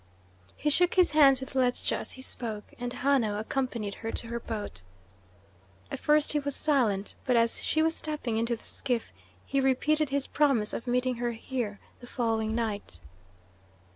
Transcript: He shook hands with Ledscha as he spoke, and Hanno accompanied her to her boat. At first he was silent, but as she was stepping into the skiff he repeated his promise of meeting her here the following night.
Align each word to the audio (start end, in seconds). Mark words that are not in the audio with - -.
He 0.57 0.71
shook 0.71 0.95
hands 0.95 1.39
with 1.41 1.53
Ledscha 1.53 1.95
as 1.95 2.13
he 2.13 2.23
spoke, 2.23 2.73
and 2.79 2.91
Hanno 2.91 3.37
accompanied 3.37 3.93
her 4.01 4.09
to 4.11 4.29
her 4.29 4.39
boat. 4.39 4.81
At 5.91 5.99
first 5.99 6.31
he 6.33 6.39
was 6.39 6.55
silent, 6.55 7.13
but 7.23 7.35
as 7.35 7.61
she 7.63 7.83
was 7.83 7.95
stepping 7.95 8.39
into 8.39 8.55
the 8.55 8.65
skiff 8.65 9.13
he 9.45 9.61
repeated 9.61 10.09
his 10.09 10.25
promise 10.25 10.73
of 10.73 10.87
meeting 10.87 11.17
her 11.17 11.33
here 11.33 11.79
the 11.99 12.07
following 12.07 12.55
night. 12.55 12.99